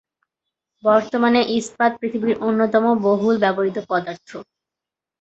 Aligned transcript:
বর্তমানে 0.83 1.41
ইস্পাত 1.57 1.91
পৃথিবীর 1.99 2.35
অন্যতম 2.41 2.85
বহুল 3.03 3.35
ব্যবহৃত 3.43 3.77
পদার্থ। 3.89 4.29